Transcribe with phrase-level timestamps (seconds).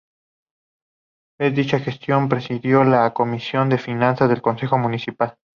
[1.39, 5.35] En dicha gestión presidió la Comisión de Finanzas del Concejo Municipal.